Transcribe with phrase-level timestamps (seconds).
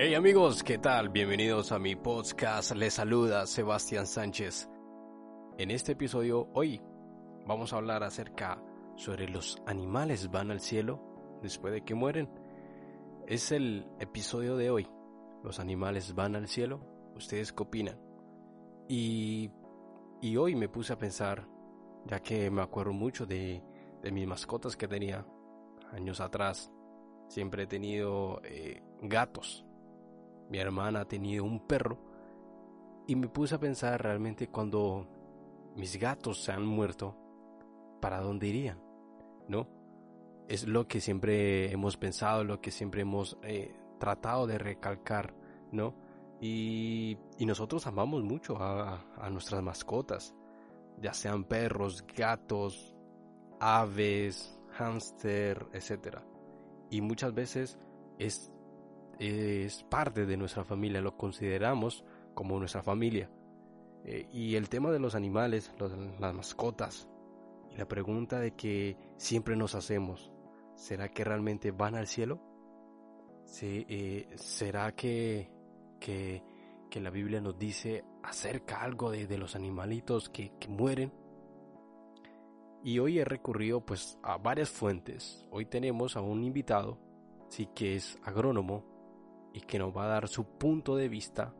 [0.00, 1.08] Hey amigos, ¿qué tal?
[1.08, 2.70] Bienvenidos a mi podcast.
[2.76, 4.68] Les saluda Sebastián Sánchez.
[5.58, 6.80] En este episodio hoy
[7.48, 8.62] vamos a hablar acerca
[8.94, 12.30] sobre los animales van al cielo después de que mueren.
[13.26, 14.88] Es el episodio de hoy.
[15.42, 16.80] Los animales van al cielo.
[17.16, 18.00] ¿Ustedes qué opinan?
[18.86, 19.50] Y,
[20.20, 21.44] y hoy me puse a pensar,
[22.06, 23.64] ya que me acuerdo mucho de,
[24.00, 25.26] de mis mascotas que tenía
[25.90, 26.70] años atrás.
[27.26, 29.64] Siempre he tenido eh, gatos
[30.48, 31.98] mi hermana ha tenido un perro
[33.06, 35.06] y me puse a pensar realmente cuando
[35.76, 37.16] mis gatos se han muerto,
[38.00, 38.82] ¿para dónde irían?
[39.48, 39.68] ¿No?
[40.48, 45.34] Es lo que siempre hemos pensado, lo que siempre hemos eh, tratado de recalcar,
[45.72, 45.94] ¿no?
[46.40, 50.34] Y, nosotros amamos mucho a, a nuestras mascotas,
[51.00, 52.94] ya sean perros, gatos,
[53.58, 56.18] aves, hámster, etc.
[56.90, 57.78] Y muchas veces
[58.18, 58.52] es
[59.18, 63.30] es parte de nuestra familia, lo consideramos como nuestra familia.
[64.04, 65.72] Eh, y el tema de los animales,
[66.18, 67.08] las mascotas,
[67.70, 70.30] y la pregunta de que siempre nos hacemos,
[70.76, 72.40] ¿será que realmente van al cielo?
[73.60, 75.50] Eh, ¿Será que,
[76.00, 76.42] que,
[77.00, 81.12] la Biblia nos dice acerca algo de, los animalitos que, que mueren?
[82.84, 85.46] Y hoy he recurrido pues a varias fuentes.
[85.50, 86.98] Hoy tenemos a un invitado,
[87.48, 88.97] sí que es agrónomo,
[89.52, 91.54] y que nos va a dar su punto de vista.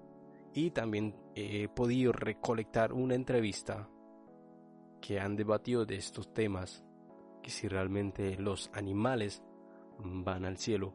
[0.55, 3.89] Y también he podido recolectar una entrevista
[5.01, 6.85] que han debatido de estos temas,
[7.43, 9.43] que si realmente los animales
[9.99, 10.95] van al cielo.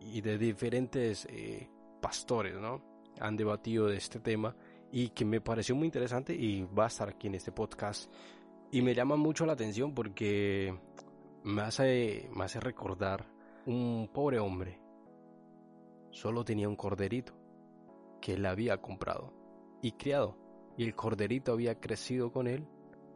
[0.00, 1.68] Y de diferentes eh,
[2.00, 2.82] pastores, ¿no?
[3.20, 4.54] Han debatido de este tema
[4.92, 8.12] y que me pareció muy interesante y va a estar aquí en este podcast.
[8.70, 10.78] Y me llama mucho la atención porque
[11.42, 13.26] me hace, me hace recordar
[13.66, 14.87] un pobre hombre
[16.10, 17.34] solo tenía un corderito
[18.20, 19.32] que él había comprado
[19.82, 20.36] y criado,
[20.76, 22.66] y el corderito había crecido con él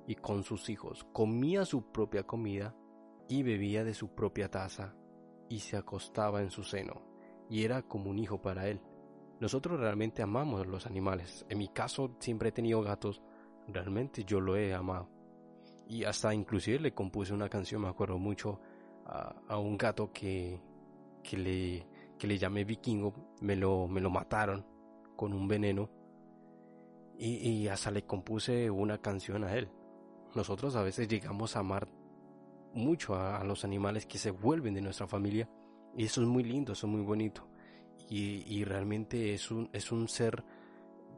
[0.07, 2.75] y con sus hijos, comía su propia comida
[3.29, 4.95] y bebía de su propia taza
[5.49, 7.03] y se acostaba en su seno,
[7.49, 8.81] y era como un hijo para él.
[9.41, 11.45] Nosotros realmente amamos los animales.
[11.49, 13.23] En mi caso siempre he tenido gatos,
[13.69, 15.09] realmente yo lo he amado.
[15.89, 18.61] Y hasta inclusive le compuse una canción, me acuerdo mucho,
[19.05, 20.61] a, un gato que,
[21.23, 21.87] que le
[22.23, 24.65] que le llamé vikingo, me lo, me lo mataron
[25.17, 25.91] con un veneno
[27.19, 29.69] y, hasta le compuse una canción a él.
[30.37, 31.89] Nosotros a veces llegamos a amar
[32.75, 35.51] mucho a, los animales que se vuelven de nuestra familia
[35.97, 37.49] y eso es muy lindo, eso es muy bonito
[38.09, 40.45] y, y realmente es un, es un ser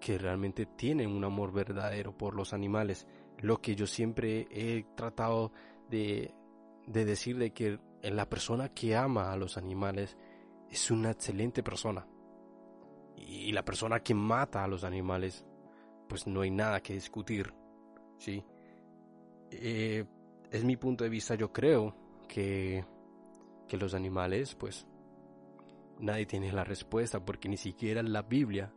[0.00, 3.06] que realmente tiene un amor verdadero por los animales.
[3.42, 5.52] Lo que yo siempre he tratado
[5.90, 6.32] de,
[6.86, 10.16] de decir de que la persona que ama a los animales
[10.70, 12.06] es una excelente persona.
[13.16, 15.44] Y la persona que mata a los animales,
[16.08, 17.52] pues no hay nada que discutir.
[18.18, 18.44] ¿sí?
[19.50, 20.04] Eh,
[20.50, 21.94] es mi punto de vista, yo creo
[22.28, 22.84] que,
[23.68, 24.86] que los animales, pues
[25.98, 28.72] nadie tiene la respuesta porque ni siquiera la Biblia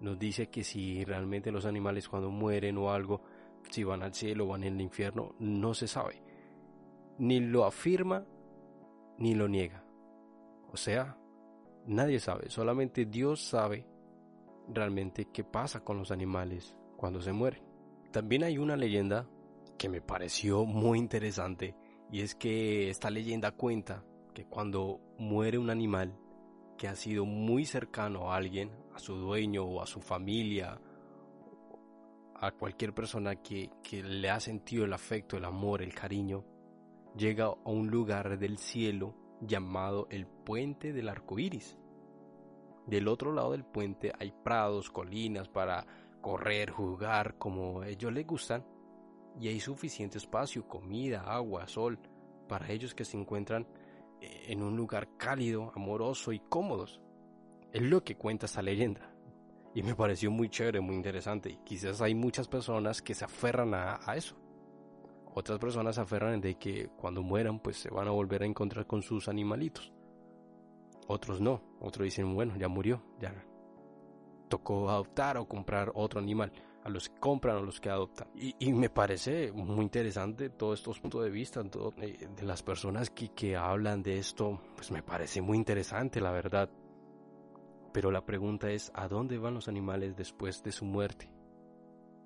[0.00, 3.22] nos dice que si realmente los animales cuando mueren o algo,
[3.70, 6.20] si van al cielo o van al infierno, no se sabe.
[7.18, 8.24] Ni lo afirma
[9.18, 9.81] ni lo niega.
[10.72, 11.16] O sea,
[11.86, 13.84] Nadie sabe, solamente Dios sabe
[14.68, 17.64] realmente qué pasa con los animales cuando se mueren.
[18.12, 19.28] También hay una leyenda
[19.76, 21.74] que me pareció muy interesante
[22.12, 26.16] y es que esta leyenda cuenta que cuando muere un animal
[26.78, 30.80] que ha sido muy cercano a alguien, a su dueño o a su familia,
[32.36, 36.44] a cualquier persona que, que le ha sentido el afecto, el amor, el cariño,
[37.16, 41.76] llega a un lugar del cielo llamado el puente del arco iris.
[42.86, 45.86] Del otro lado del puente hay prados, colinas para
[46.20, 48.64] correr, jugar como ellos les gustan,
[49.40, 51.98] y hay suficiente espacio, comida, agua, sol,
[52.48, 53.66] para ellos que se encuentran
[54.20, 57.00] eh, en un lugar cálido, amoroso y cómodos.
[57.72, 59.10] Es lo que cuenta esta leyenda.
[59.74, 61.48] Y me pareció muy chévere, muy interesante.
[61.50, 64.41] Y quizás hay muchas personas que se aferran a eso.
[65.34, 69.02] Otras personas aferran de que cuando mueran pues se van a volver a encontrar con
[69.02, 69.92] sus animalitos.
[71.08, 73.34] Otros no, otros dicen, bueno, ya murió, ya
[74.48, 76.52] tocó adoptar o comprar otro animal,
[76.84, 78.28] a los que compran o los que adoptan.
[78.34, 81.62] Y, me parece muy interesante todos estos puntos de vista
[82.02, 86.32] eh, de las personas que, que hablan de esto, pues me parece muy interesante, la
[86.32, 86.68] verdad.
[87.94, 91.30] Pero la pregunta es, ¿a dónde van los animales después de su muerte?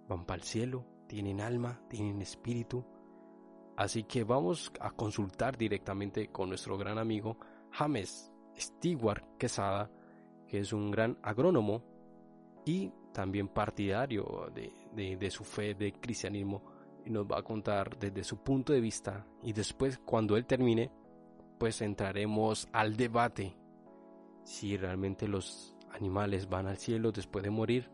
[0.09, 0.85] ¿Van para el cielo?
[1.07, 1.81] ¿Tienen alma?
[1.89, 2.85] ¿Tienen espíritu?
[3.77, 7.37] Así que vamos a consultar directamente con nuestro gran amigo
[7.73, 9.91] James Stewart Quesada
[10.47, 11.83] que es un gran agrónomo
[12.65, 16.63] y también partidario de, de su fe de cristianismo
[17.05, 19.27] y nos va a contar desde su punto de vista.
[19.43, 20.91] Y después cuando él termine
[21.59, 23.57] pues entraremos al debate
[24.45, 27.91] si realmente los animales van al cielo después de morir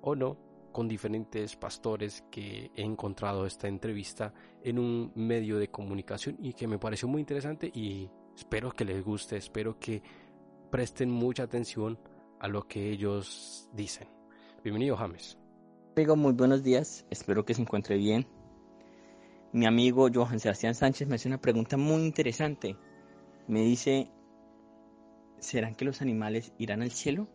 [0.00, 0.36] o no
[0.74, 6.66] con diferentes pastores que he encontrado esta entrevista en un medio de comunicación y que
[6.66, 10.02] me pareció muy interesante y espero que les guste, espero que
[10.72, 11.96] presten mucha atención
[12.40, 14.08] a lo que ellos dicen.
[14.64, 15.38] Bienvenido James.
[15.94, 18.26] Amigo, muy buenos días, espero que se encuentre bien.
[19.52, 22.76] Mi amigo Johan Sebastián Sánchez me hace una pregunta muy interesante.
[23.46, 24.10] Me dice,
[25.38, 27.28] ¿serán que los animales irán al cielo?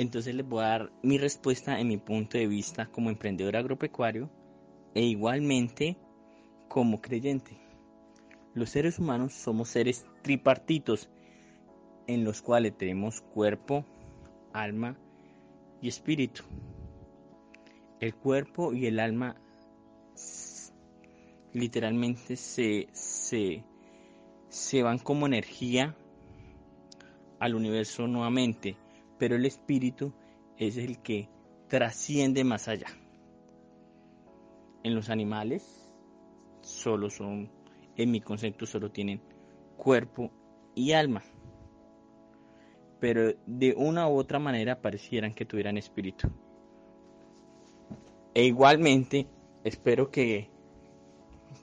[0.00, 4.30] Entonces les voy a dar mi respuesta en mi punto de vista como emprendedor agropecuario
[4.94, 5.98] e igualmente
[6.68, 7.58] como creyente.
[8.54, 11.10] Los seres humanos somos seres tripartitos
[12.06, 13.84] en los cuales tenemos cuerpo,
[14.54, 14.96] alma
[15.82, 16.44] y espíritu.
[18.00, 19.36] El cuerpo y el alma
[21.52, 23.64] literalmente se, se,
[24.48, 25.94] se van como energía
[27.38, 28.78] al universo nuevamente
[29.20, 30.14] pero el espíritu
[30.56, 31.28] es el que
[31.68, 32.86] trasciende más allá.
[34.82, 35.92] En los animales
[36.62, 37.50] solo son,
[37.96, 39.20] en mi concepto, solo tienen
[39.76, 40.30] cuerpo
[40.74, 41.22] y alma.
[42.98, 46.30] Pero de una u otra manera parecieran que tuvieran espíritu.
[48.32, 49.26] E igualmente
[49.64, 50.48] espero que,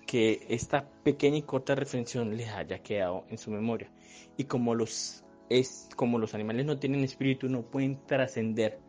[0.05, 3.89] que esta pequeña y corta reflexión les haya quedado en su memoria.
[4.37, 8.79] Y como los es como los animales no tienen espíritu, no pueden trascender,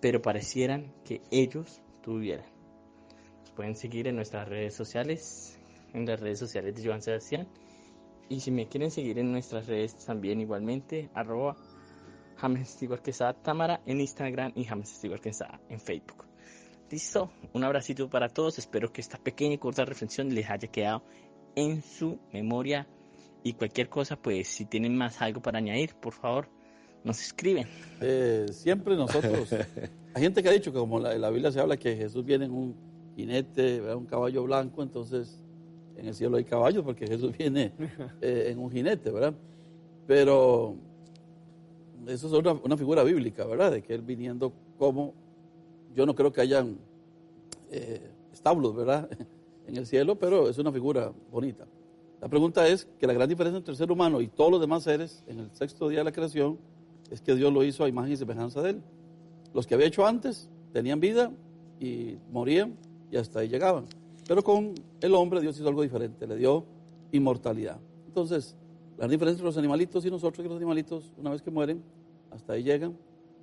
[0.00, 2.46] pero parecieran que ellos tuvieran.
[3.40, 5.58] Nos pueden seguir en nuestras redes sociales,
[5.92, 7.48] en las redes sociales de Joan Sebastián.
[8.28, 11.56] Y si me quieren seguir en nuestras redes también igualmente, arroba
[12.36, 12.78] James
[13.42, 16.24] Tamara en Instagram y James Quesada en Facebook.
[16.90, 18.58] Listo, un abracito para todos.
[18.58, 21.02] Espero que esta pequeña y corta reflexión les haya quedado
[21.56, 22.86] en su memoria
[23.46, 26.48] y cualquier cosa, pues si tienen más algo para añadir, por favor,
[27.04, 27.68] nos escriben.
[28.00, 29.52] Eh, siempre nosotros,
[30.14, 32.46] hay gente que ha dicho que como la, la Biblia se habla que Jesús viene
[32.46, 32.74] en un
[33.14, 35.40] jinete, un caballo blanco, entonces
[35.96, 37.72] en el cielo hay caballos porque Jesús viene
[38.20, 39.34] eh, en un jinete, ¿verdad?
[40.08, 40.74] Pero
[42.08, 43.70] eso es una, una, figura bíblica, ¿verdad?
[43.70, 45.14] De que él viniendo como,
[45.94, 46.78] yo no creo que hayan
[47.70, 49.08] eh, establos, ¿verdad?
[49.68, 51.66] En el cielo, pero es una figura bonita.
[52.20, 54.82] La pregunta es que la gran diferencia entre el ser humano y todos los demás
[54.82, 56.58] seres en el sexto día de la creación
[57.10, 58.82] es que Dios lo hizo a imagen y semejanza de él.
[59.52, 61.30] Los que había hecho antes tenían vida
[61.78, 62.74] y morían
[63.10, 63.84] y hasta ahí llegaban.
[64.26, 66.64] Pero con el hombre Dios hizo algo diferente, le dio
[67.12, 67.78] inmortalidad.
[68.06, 68.56] Entonces,
[68.98, 71.82] la diferencia entre los animalitos y nosotros es que los animalitos, una vez que mueren,
[72.30, 72.96] hasta ahí llegan.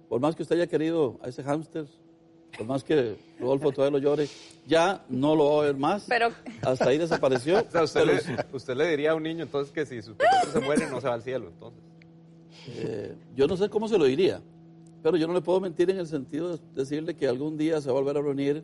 [0.09, 1.87] Por más que usted haya querido a ese hámster
[2.57, 4.27] por más que Rodolfo todavía lo llore,
[4.67, 6.05] ya no lo va a ver más.
[6.07, 6.29] Pero...
[6.61, 7.57] Hasta ahí desapareció.
[8.53, 11.07] usted, le, diría a un niño entonces que si sus padres se mueren no se
[11.07, 11.81] va al cielo, entonces.
[12.67, 14.41] Eh, yo no sé cómo se lo diría,
[15.01, 17.87] pero yo no le puedo mentir en el sentido de decirle que algún día se
[17.87, 18.63] va a volver a reunir.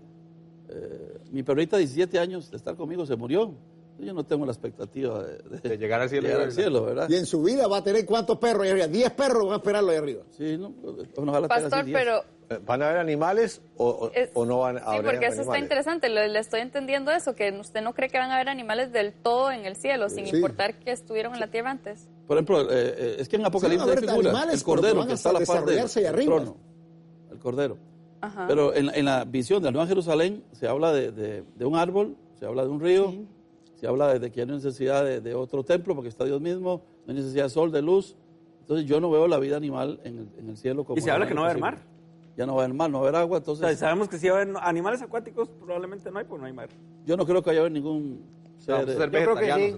[0.69, 3.53] Eh, mi perrita de 17 años de estar conmigo se murió.
[3.97, 6.29] Yo no tengo la expectativa de, llegar al cielo.
[6.39, 7.09] al cielo ¿verdad?
[7.09, 8.87] Y en su vida va a tener cuántos perros ahí arriba.
[8.87, 10.23] 10 perros van a esperarlo ahí arriba.
[10.37, 10.73] Sí, no,
[11.17, 12.23] ojalá Pastor, pero
[12.65, 14.09] ¿Van a haber animales o,
[14.45, 14.95] no van a haber animales?
[14.95, 16.09] Sí, porque eso está interesante.
[16.09, 19.51] Le, estoy entendiendo eso, que usted no cree que van a haber animales del todo
[19.51, 22.07] en el cielo, sin importar que estuvieron en la tierra antes.
[22.27, 24.53] Por ejemplo, eh, eh, es que en Apocalipsis hay figuras.
[24.53, 26.57] El cordero que está a la par del trono.
[27.31, 27.77] El cordero.
[28.47, 32.69] Pero en, la visión del Nueva Jerusalén se habla de, un árbol, se habla de
[32.69, 33.13] un río,
[33.75, 37.15] se habla de, que hay necesidad de, otro templo porque está Dios mismo, no hay
[37.15, 38.15] necesidad de sol, de luz.
[38.61, 40.97] Entonces yo no veo la vida animal en el, en el cielo como...
[40.97, 41.79] ¿Y se habla que no va a haber mar?
[42.39, 43.77] Ya no va a haber mar, no va a haber agua, entonces...
[43.77, 46.69] sabemos que si va a haber animales acuáticos, probablemente no hay, pues no hay mar.
[47.05, 48.23] Yo no creo que haya ningún
[48.59, 48.87] ser...
[48.87, 49.75] yo, creo que sí,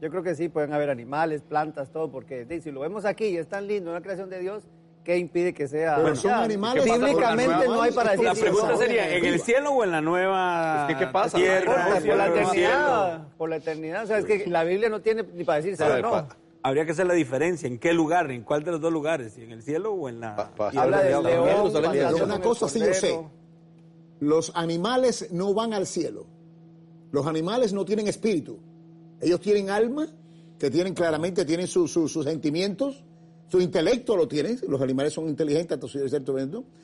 [0.00, 3.36] yo creo que sí, pueden haber animales, plantas, todo, porque si lo vemos aquí y
[3.36, 4.64] es tan lindo, una creación de Dios,
[5.04, 5.98] ¿qué impide que sea?
[6.02, 6.84] Pero son animales.
[6.84, 8.26] Bíblicamente no hay para decir.
[8.26, 11.38] La pregunta sería, ¿en el cielo o en la nueva ¿qué pasa?
[11.38, 11.92] Tierra?
[11.94, 14.02] Por, la eternidad, por la eternidad.
[14.02, 16.26] O sea, es que la Biblia no tiene ni para decir, no
[16.62, 17.66] habría que hacer la diferencia.
[17.66, 18.30] ¿En qué lugar?
[18.30, 19.36] ¿En cuál de los dos lugares?
[19.38, 20.52] ¿En el cielo o en la...?
[20.58, 21.72] Habla de león,
[22.22, 23.18] Una cosa sí yo sé.
[24.20, 26.26] Los animales no van al cielo.
[27.10, 28.58] Los animales no tienen espíritu.
[29.20, 30.08] Ellos tienen alma,
[30.58, 33.02] que tienen claramente, tienen sus sentimientos,
[33.48, 34.58] su intelecto lo tienen.
[34.68, 36.36] Los animales son inteligentes, es cierto,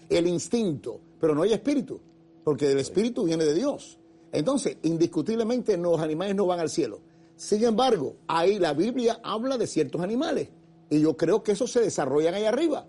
[0.09, 2.01] el instinto, pero no hay espíritu,
[2.43, 3.99] porque el espíritu viene de Dios.
[4.33, 7.01] Entonces, indiscutiblemente los animales no van al cielo.
[7.37, 10.49] Sin embargo, ahí la Biblia habla de ciertos animales
[10.89, 12.87] Y yo creo que eso se desarrollan ahí arriba.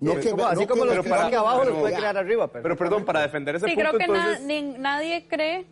[0.00, 2.16] No Sí, que, como- no así que- como los que- aquí abajo los puede crear
[2.18, 2.52] arriba.
[2.52, 5.66] Pero perdón, para defender ese Sí, punto, creo que na- ni- nadie cree,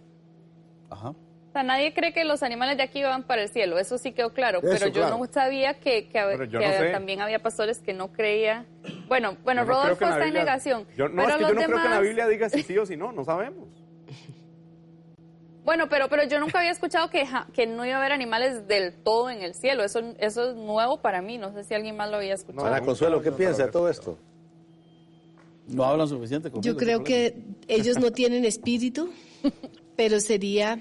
[0.88, 1.10] Ajá.
[1.10, 1.16] o
[1.52, 4.32] sea, nadie cree que los animales de aquí van para el cielo, eso sí quedó
[4.32, 5.18] claro, Eso, pero yo claro.
[5.18, 6.90] no sabía que, que, Pero yo que no sé.
[6.90, 8.64] también había pastores que no creía.
[9.06, 10.86] Bueno, bueno, Rodolfo está en negación.
[10.96, 12.62] Yo, no, pero es que los yo no creo que la demás- Biblia diga si
[12.62, 13.68] sí o si no, no sabemos.
[15.64, 18.68] Bueno, pero, pero yo nunca había escuchado que, ja- que no iba a haber animales
[18.68, 19.82] del todo en el cielo.
[19.82, 21.38] Eso, eso es nuevo para mí.
[21.38, 22.66] No sé si alguien más lo había escuchado.
[22.66, 24.18] Ana Consuelo, ¿qué piensa de todo esto?
[25.66, 26.70] No hablan suficiente conmigo.
[26.72, 27.36] Yo creo que
[27.68, 29.10] ellos no tienen espíritu,
[29.96, 30.80] pero sería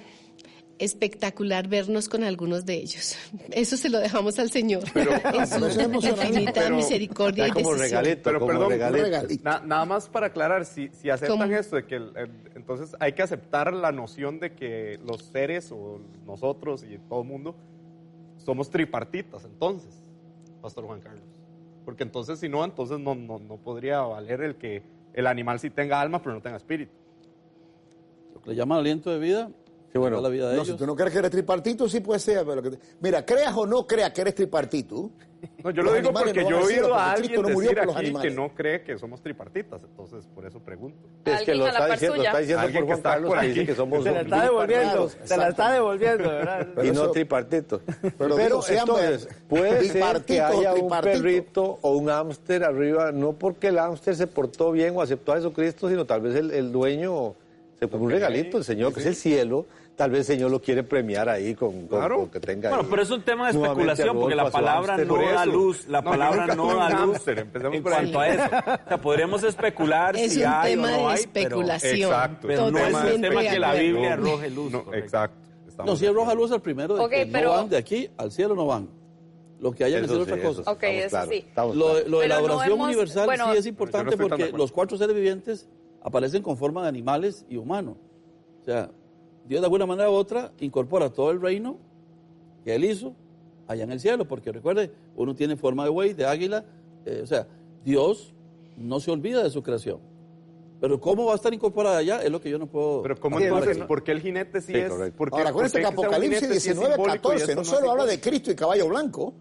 [0.84, 3.16] espectacular vernos con algunos de ellos.
[3.52, 6.28] Eso se lo dejamos al Señor en Pero su eso es emocionante.
[6.28, 8.02] infinita Pero- misericordia y como decisión.
[8.04, 9.04] regalito, Pero como perdón, regalito.
[9.04, 9.44] regalito.
[9.44, 11.54] Na- nada más para aclarar, si, si aceptan ¿Cómo?
[11.56, 15.72] esto de que el- el- entonces hay que aceptar la noción de que los seres
[15.72, 17.56] o nosotros y todo el mundo
[18.38, 19.90] somos tripartitas, entonces,
[20.62, 21.24] Pastor Juan Carlos.
[21.86, 24.82] Porque entonces si no, entonces no, no, no podría valer el que
[25.14, 26.92] el animal sí tenga alma pero no tenga espíritu.
[28.34, 29.50] Lo que le llaman aliento de vida.
[29.94, 32.00] Sí, bueno, da la vida de No, si tú no crees que eres tripartito, sí
[32.00, 32.44] puede ser.
[32.48, 35.12] pero que- mira, creas o no creas que eres tripartito.
[35.64, 38.32] No, yo lo digo porque no yo he oído a alguien no decir aquí que
[38.32, 40.98] no cree que somos tripartitas, entonces por eso pregunto.
[41.26, 43.30] Es que Alguien lo está diciendo, lo está diciendo Alguien por que Juan está Carlos
[43.30, 46.68] por que dice que somos Se la está devolviendo, se la está devolviendo, ¿verdad?
[46.76, 47.82] Pero y no tripartito.
[48.18, 53.68] Pero Pero, entonces, puede ser que haya un perrito o un hámster arriba, no porque
[53.68, 57.36] el hámster se portó bien o aceptó a Jesucristo, sino tal vez el, el dueño
[57.80, 60.62] se puso un regalito, el Señor, que es el cielo, tal vez el Señor lo
[60.62, 62.18] quiere premiar ahí con, con- Claro.
[62.22, 65.16] con que tenga Bueno, ahí pero es un tema de especulación, porque la palabra no
[65.22, 68.12] da luz, la No, palabra no un da luz empecemos en por ahí.
[68.12, 68.44] cuanto a eso.
[68.44, 71.96] O sea, podremos especular Es si un hay tema o no de hay, especulación.
[72.12, 72.48] Exacto.
[72.48, 73.74] pero, no es el tema que la.
[73.74, 74.72] Biblia arroje luz.
[74.72, 75.38] No, exacto.
[75.68, 78.10] Estamos No, si arroja luz al primero, de Ok, que pero- no van de aquí
[78.18, 78.90] al cielo, no van.
[79.60, 80.72] Lo que hay en el Eso cielo sí, es otra cosa.
[80.72, 81.46] Ok, eso sí.
[81.56, 84.72] Lo, lo de la no oración hemos- universal bueno- sí es no importante porque los
[84.72, 85.70] cuatro seres vivientes
[86.02, 87.96] aparecen con forma de animales y humanos.
[88.62, 88.90] O sea,
[89.48, 91.78] Dios de alguna manera u otra incorpora todo el reino
[92.64, 93.14] que Él hizo
[93.68, 96.66] allá en el cielo, porque recuerde, uno tiene forma de buey, de águila,
[97.06, 97.48] eh, o sea,
[97.84, 98.34] Dios
[98.78, 100.00] no se olvida de su creación.
[100.80, 103.02] Pero cómo va a estar incorporada allá es lo que yo no puedo...
[103.04, 103.78] Pero ¿cómo Sí, entonces?
[103.78, 103.88] no.
[103.88, 104.90] ¿Por qué el jinete sí, Sí, es?
[104.90, 105.18] correcto.
[105.18, 107.64] ¿Por qué- Ahora, acuérdense que Apocalipsis jinete sí es 19, simbólico y 14 esto no
[107.66, 108.20] solo habla de?
[108.20, 109.34] Cristo y caballo blanco.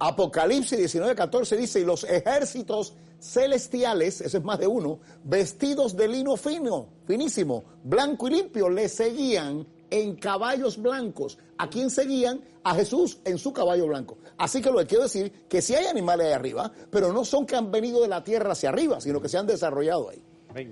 [0.00, 6.08] Apocalipsis 19, 14 dice, y los ejércitos celestiales, eso es más de uno, vestidos de
[6.08, 11.38] lino fino, finísimo, blanco y limpio, le seguían en caballos blancos.
[11.56, 12.40] ¿A quién seguían?
[12.64, 14.18] A Jesús en su caballo blanco.
[14.36, 17.46] Así que lo que quiero decir, que sí hay animales ahí arriba, pero no son
[17.46, 20.22] que han venido de la tierra hacia arriba, sino que se han desarrollado ahí.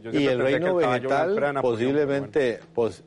[0.03, 3.03] Yo Y el reino vegetal posiblemente, pos-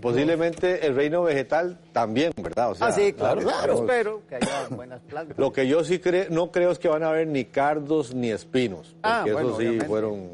[0.00, 2.70] posiblemente el reino vegetal también, ¿verdad?
[2.70, 3.74] O sea, Ah, sí, claro, claro.
[3.74, 5.38] Espero que haya buenas plantas.
[5.38, 8.30] Lo que yo sí cre- no creo es que van a haber ni cardos ni
[8.30, 9.86] espinos, porque Ah, eso bueno, sí obviamente.
[9.86, 10.28] fueron...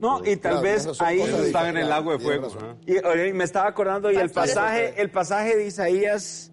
[0.00, 2.48] No, y tal Claro, vez ahí Están en el lago de fuego.
[2.86, 6.52] Y oye, me estaba acordando y el pasaje, el pasaje de Isaías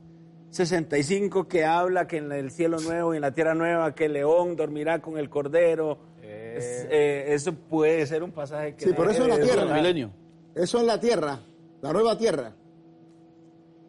[0.50, 4.14] 65 que habla que en el cielo nuevo y en la tierra nueva que el
[4.14, 6.00] león dormirá con el cordero.
[6.24, 9.62] Es- eh, eso puede ser un pasaje que Sí, pero eso en la eh, tierra.
[9.64, 10.12] el milenio.
[10.56, 11.40] Eso en la tierra,
[11.86, 12.52] la nueva tierra.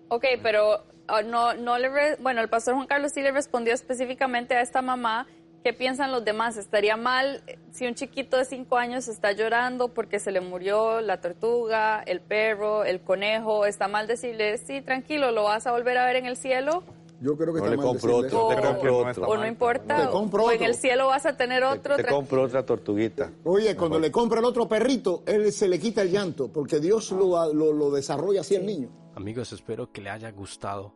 [0.08, 3.72] Ok, pero ah, no, no le re- bueno, el pastor Juan Carlos sí le respondió
[3.72, 5.26] específicamente a esta mamá
[5.64, 6.58] qué piensan los demás.
[6.58, 11.00] ¿Estaría mal eh, si un chiquito de cinco años está llorando porque se le murió
[11.00, 13.64] la tortuga, el perro, el conejo?
[13.64, 16.84] ¿Está mal decirle, sí, tranquilo, lo vas a volver a ver en el cielo?
[17.20, 18.48] Yo creo que No está le mal compro otro, eso.
[18.48, 19.10] te O- compro no otro.
[19.10, 19.96] está ¿O no importa?
[20.04, 21.96] Te compro ¿O en el cielo vas a tener otro?
[21.96, 23.32] Te Tran- compro otra tortuguita.
[23.44, 27.10] Oye, cuando le compra el otro perrito, él se le quita el llanto, porque Dios
[27.12, 28.90] lo, lo, lo desarrolla así el niño.
[29.14, 30.92] Amigos, espero que le haya gustado.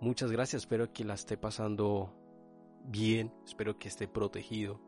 [0.00, 2.12] Muchas gracias, espero que la esté pasando
[2.84, 4.80] bien, espero que esté protegido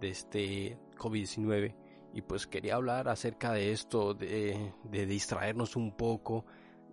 [0.00, 1.74] de este COVID-19.
[2.14, 6.44] Y pues quería hablar acerca de esto, de, de distraernos un poco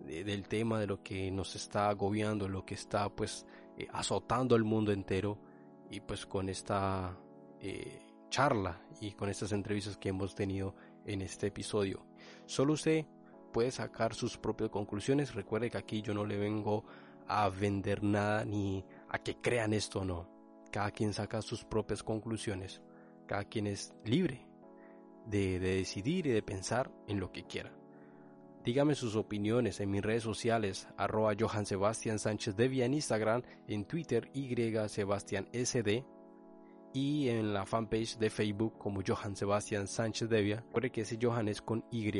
[0.05, 3.45] de- del tema, de lo que nos está agobiando, lo que está pues
[3.77, 5.37] eh, azotando el mundo entero.
[5.89, 7.17] Y pues con esta
[7.61, 10.75] eh, charla y con estas entrevistas que hemos tenido
[11.05, 12.05] en este episodio.
[12.45, 13.05] Solo usted
[13.53, 15.33] puede sacar sus propias conclusiones.
[15.33, 16.83] Recuerde que aquí yo no le vengo
[17.27, 20.29] a vender nada ni a que crean esto o no.
[20.71, 22.81] Cada quien saca sus propias conclusiones.
[23.25, 24.45] Cada quien es libre
[25.25, 27.71] de decidir y de pensar en lo que quiera.
[28.67, 31.33] Dígame sus opiniones en mis redes sociales, arroba
[32.83, 34.53] en Instagram, en Twitter, Y
[34.89, 35.47] Sebastián
[36.93, 40.57] y en la fanpage de Facebook como Johan Sebastián Sánchez Devia.
[40.57, 42.11] Recuerde que ese Johan es con Y.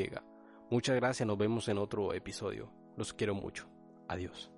[0.70, 2.72] Muchas gracias, nos vemos en otro episodio.
[2.96, 3.68] Los quiero mucho.
[4.08, 4.50] Adiós.